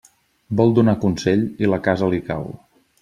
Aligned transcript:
Vol 0.61 0.71
donar 0.79 0.95
consell 1.03 1.43
i 1.65 1.69
la 1.75 1.79
casa 1.89 2.09
li 2.15 2.21
cau. 2.31 2.49